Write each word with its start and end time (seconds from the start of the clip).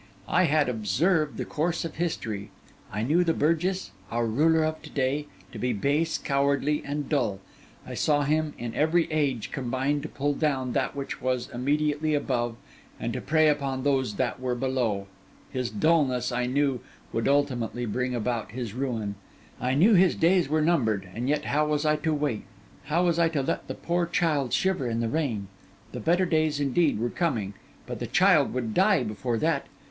I 0.27 0.45
had 0.45 0.67
observed 0.67 1.37
the 1.37 1.45
course 1.45 1.85
of 1.85 1.97
history; 1.97 2.49
I 2.91 3.03
knew 3.03 3.23
the 3.23 3.35
burgess, 3.35 3.91
our 4.09 4.25
ruler 4.25 4.63
of 4.63 4.81
to 4.81 4.89
day, 4.89 5.27
to 5.51 5.59
be 5.59 5.73
base, 5.73 6.17
cowardly, 6.17 6.81
and 6.83 7.07
dull; 7.07 7.39
I 7.85 7.93
saw 7.93 8.23
him, 8.23 8.55
in 8.57 8.73
every 8.73 9.05
age, 9.11 9.51
combine 9.51 10.01
to 10.01 10.09
pull 10.09 10.33
down 10.33 10.71
that 10.73 10.95
which 10.95 11.21
was 11.21 11.49
immediately 11.53 12.15
above 12.15 12.55
and 12.99 13.13
to 13.13 13.21
prey 13.21 13.47
upon 13.47 13.83
those 13.83 14.15
that 14.15 14.39
were 14.39 14.55
below; 14.55 15.05
his 15.51 15.69
dulness, 15.69 16.31
I 16.31 16.47
knew, 16.47 16.79
would 17.13 17.27
ultimately 17.27 17.85
bring 17.85 18.15
about 18.15 18.53
his 18.53 18.73
ruin; 18.73 19.13
I 19.59 19.75
knew 19.75 19.93
his 19.93 20.15
days 20.15 20.49
were 20.49 20.61
numbered, 20.63 21.09
and 21.13 21.29
yet 21.29 21.45
how 21.45 21.67
was 21.67 21.85
I 21.85 21.95
to 21.97 22.11
wait? 22.11 22.45
how 22.85 23.05
was 23.05 23.19
I 23.19 23.29
to 23.29 23.43
let 23.43 23.67
the 23.67 23.75
poor 23.75 24.07
child 24.07 24.51
shiver 24.51 24.89
in 24.89 24.99
the 24.99 25.09
rain? 25.09 25.47
The 25.91 25.99
better 25.99 26.25
days, 26.25 26.59
indeed, 26.59 26.97
were 26.97 27.11
coming, 27.11 27.53
but 27.85 27.99
the 27.99 28.07
child 28.07 28.51
would 28.55 28.73
die 28.73 29.03
before 29.03 29.37
that. 29.37 29.67